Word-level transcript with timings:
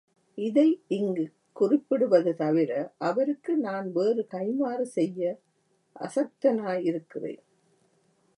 இதை 0.37 0.83
இங்குக் 0.87 1.33
குறிப்பிடுவது 1.53 2.35
தவிர 2.35 2.93
அவருக்கு 2.97 3.57
நான் 3.57 3.91
வேறு 3.91 4.27
கைம்மாறு 4.31 4.81
செய்ய 4.81 5.39
அசக்தனாயிருக்கிறேன். 5.99 7.43